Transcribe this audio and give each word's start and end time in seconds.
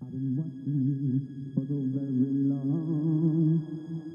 I've 0.00 0.12
been 0.12 0.36
watching 0.38 0.78
you 0.86 1.26
for 1.54 1.66
so 1.66 1.74
very 1.90 2.46
long, 2.46 3.58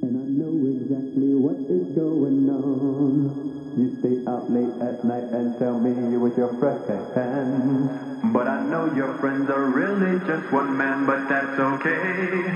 and 0.02 0.14
I 0.16 0.26
know 0.32 0.56
exactly 0.80 1.36
what 1.36 1.60
is 1.68 1.92
going 1.92 2.48
on. 2.48 3.76
You 3.76 3.92
stay 4.00 4.24
out 4.26 4.50
late 4.50 4.80
at 4.80 5.04
night 5.04 5.28
and 5.36 5.60
tell 5.60 5.80
me 5.80 5.92
you're 6.10 6.22
with 6.22 6.38
your 6.38 6.56
friends. 6.56 6.88
But 8.32 8.48
I 8.48 8.64
know 8.64 8.94
your 8.96 9.18
friends 9.20 9.50
are 9.50 9.66
really 9.66 10.20
just 10.26 10.54
one 10.54 10.78
man, 10.78 11.06
but 11.06 11.28
that's 11.28 11.60
okay, 11.60 12.48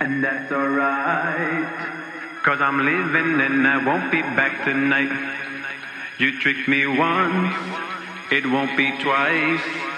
and 0.00 0.22
that's 0.22 0.52
alright. 0.52 1.88
Cause 2.44 2.60
I'm 2.60 2.84
leaving 2.84 3.40
and 3.40 3.66
I 3.66 3.82
won't 3.84 4.12
be 4.12 4.20
back 4.20 4.64
tonight. 4.64 5.10
You 6.18 6.38
tricked 6.38 6.68
me 6.68 6.86
once, 6.86 7.56
it 8.30 8.44
won't 8.44 8.76
be 8.76 8.92
twice. 9.00 9.97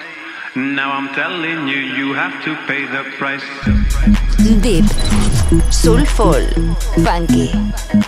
Now 0.57 0.91
I'm 0.91 1.15
telling 1.15 1.69
you, 1.69 1.79
you 1.79 2.13
have 2.13 2.43
to 2.43 2.57
pay 2.67 2.85
the 2.85 3.05
price. 3.19 3.45
Deep, 4.61 4.85
soulful, 5.71 6.43
funky, 7.05 7.53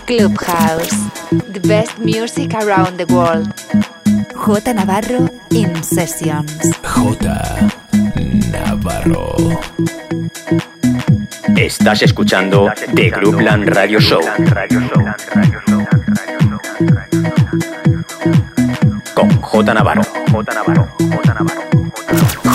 clubhouse, 0.05 0.91
the 1.31 1.61
best 1.65 1.99
music 1.99 2.53
around 2.53 2.97
the 2.97 3.07
world. 3.07 3.47
J 4.35 4.73
Navarro 4.73 5.29
in 5.51 5.81
sessions. 5.83 6.51
J 6.83 7.17
Navarro. 8.51 9.35
Estás 11.55 12.01
escuchando 12.01 12.69
The 12.93 13.09
Groupland 13.09 13.69
Radio 13.69 14.01
Show. 14.01 14.21
Con 19.13 19.41
J 19.41 19.73
Navarro. 19.73 20.03
J 20.29 20.53
Navarro. 20.53 21.22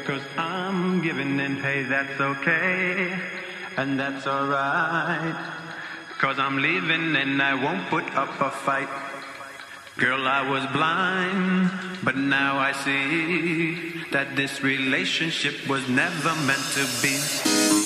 Cause 0.00 0.22
I'm 0.36 1.00
giving 1.02 1.38
in. 1.38 1.56
Hey, 1.56 1.84
that's 1.84 2.20
okay. 2.20 3.18
And 3.76 3.98
that's 3.98 4.26
alright. 4.26 5.61
Cause 6.22 6.38
I'm 6.38 6.58
leaving 6.58 7.16
and 7.16 7.42
I 7.42 7.52
won't 7.54 7.88
put 7.88 8.04
up 8.14 8.40
a 8.40 8.48
fight. 8.48 8.88
Girl, 9.96 10.28
I 10.28 10.48
was 10.48 10.64
blind, 10.70 11.68
but 12.04 12.16
now 12.16 12.58
I 12.58 12.70
see 12.70 14.04
that 14.12 14.36
this 14.36 14.62
relationship 14.62 15.68
was 15.68 15.88
never 15.88 16.32
meant 16.46 16.62
to 16.76 16.86
be. 17.02 17.81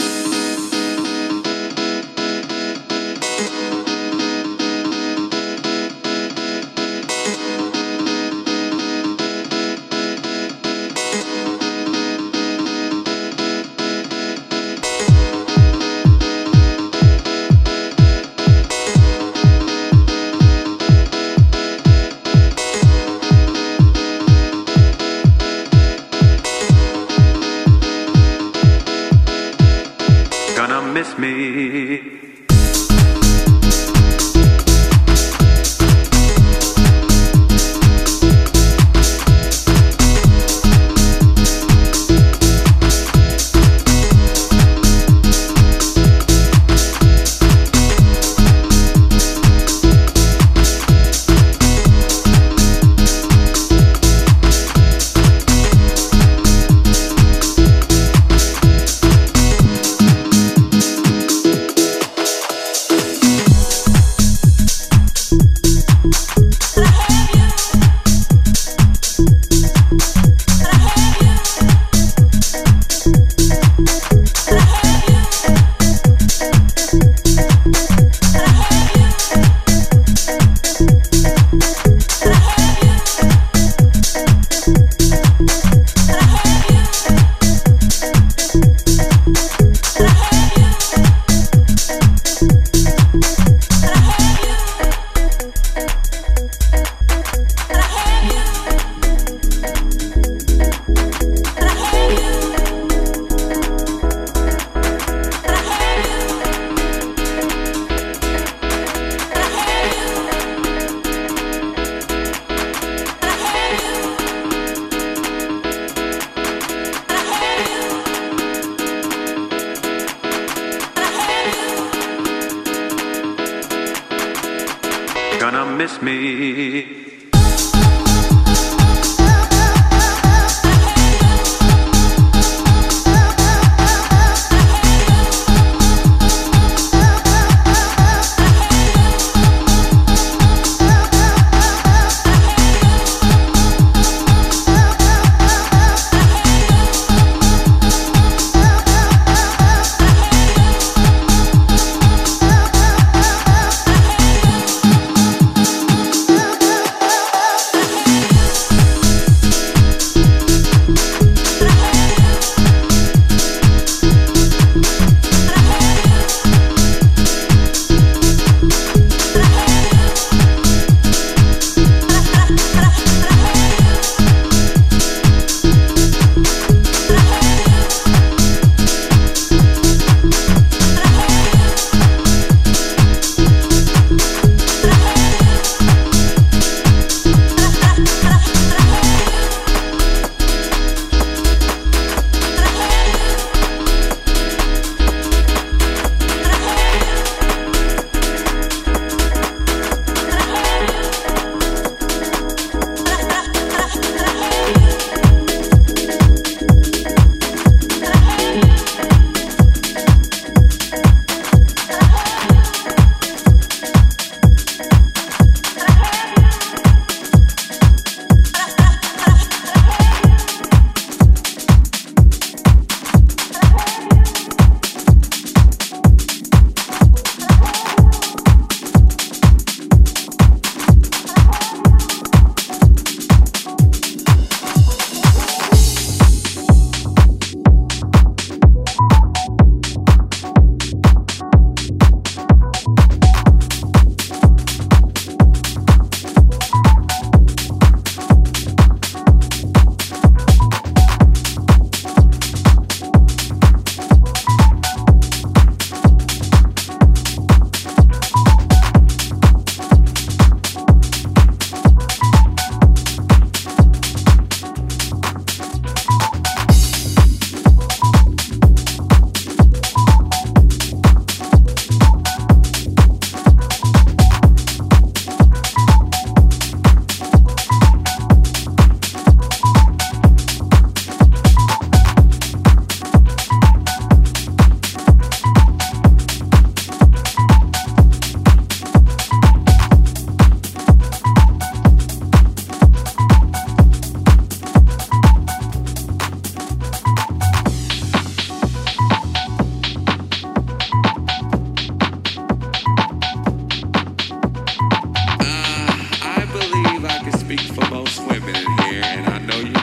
speak 307.47 307.61
for 307.61 307.89
most 307.91 308.19
women 308.27 308.57
in 308.57 308.79
here, 308.89 309.05
and 309.05 309.27
I 309.29 309.39
know 309.39 309.61
you 309.61 309.76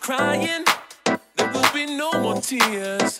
crying, 0.00 0.64
there 1.04 1.52
will 1.52 1.72
be 1.72 1.86
no 1.86 2.10
more 2.20 2.40
tears. 2.40 3.19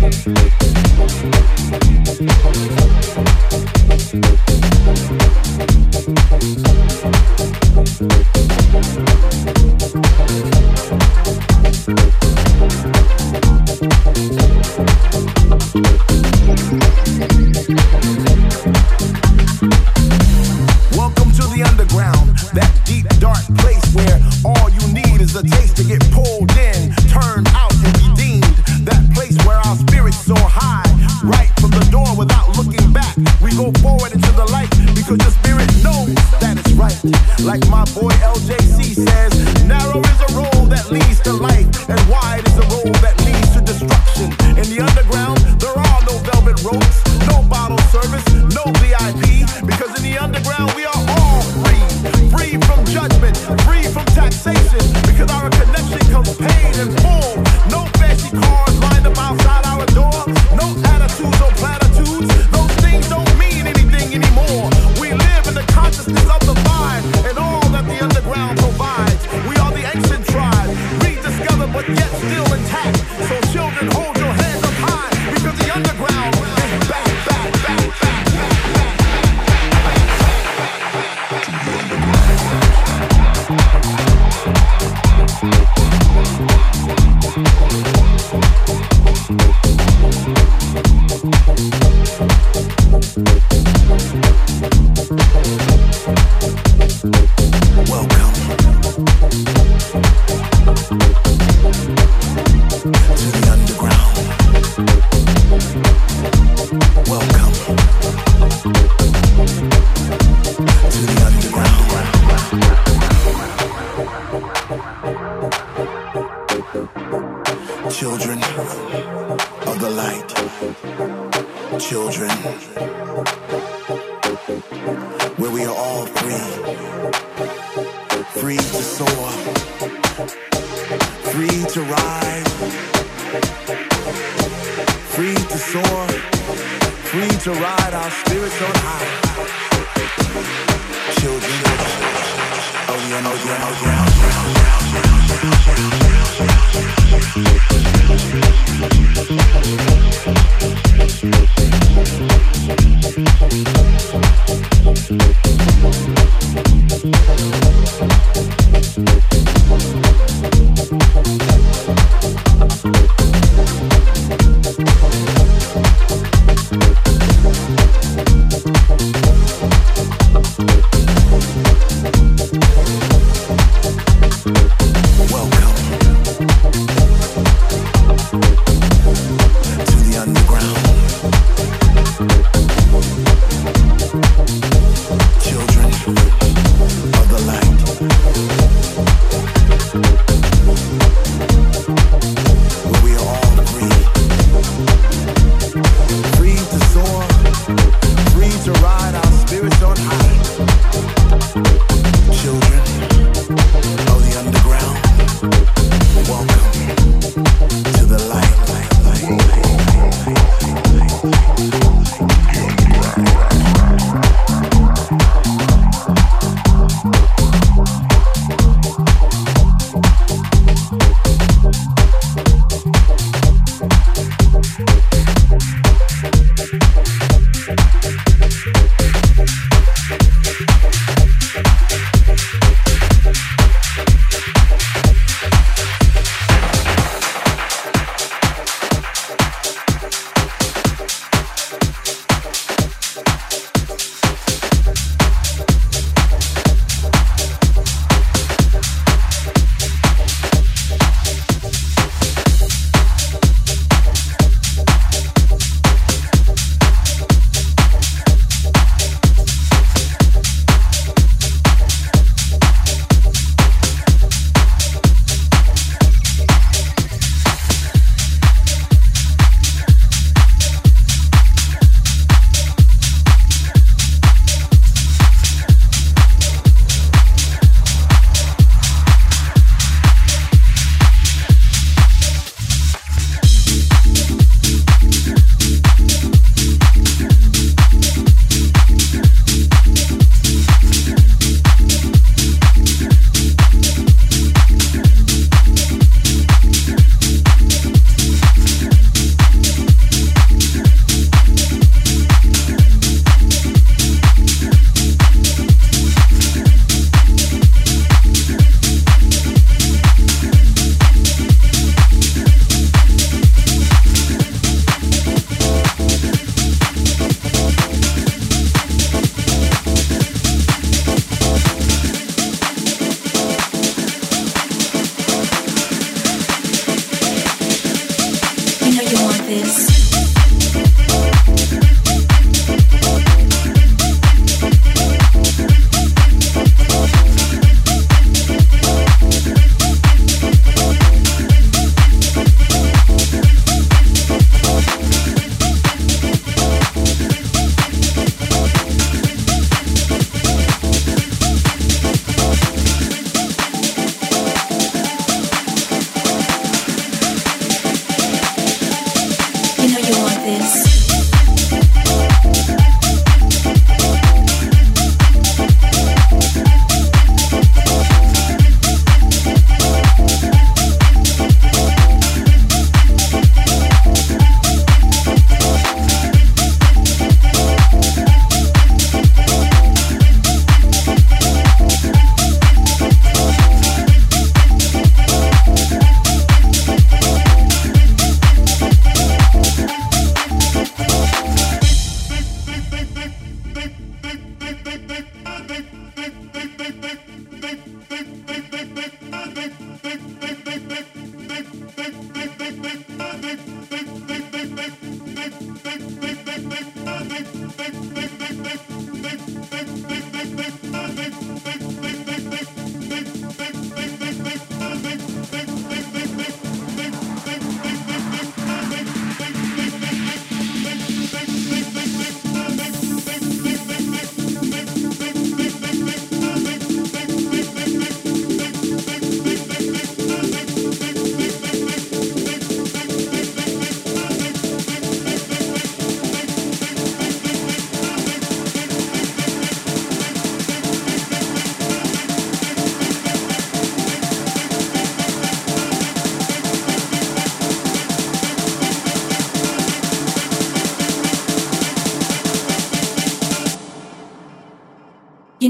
Thank 0.00 0.26
you. 6.68 6.77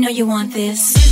Know 0.09 0.15
you 0.15 0.27
want 0.27 0.53
this. 0.55 1.08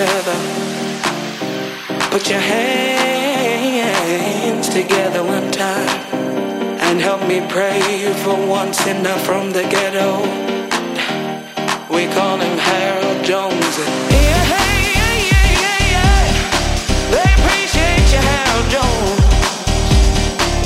other. 0.00 0.38
Put 2.10 2.28
your 2.28 2.40
hands 2.40 3.88
together 4.68 5.22
one 5.22 5.50
time 5.50 5.88
and 6.80 7.00
help 7.00 7.26
me 7.28 7.40
pray 7.48 8.12
for 8.24 8.34
one 8.34 8.72
sinner 8.72 9.16
from 9.18 9.52
the 9.52 9.62
ghetto. 9.62 10.20
We 11.88 12.06
call 12.14 12.38
him 12.38 12.58
Harold 12.58 13.24
Jones. 13.24 13.78
Yeah, 13.78 14.44
yeah, 14.50 15.14
yeah, 15.30 15.46
yeah, 15.64 15.94
yeah. 15.94 16.22
They 17.14 17.28
appreciate 17.38 18.08
you, 18.14 18.22
Harold 18.30 18.68
Jones, 18.74 19.24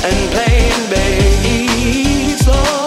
and 0.07 0.17
playing 0.31 0.83
bass, 0.89 2.47
Lord. 2.47 2.84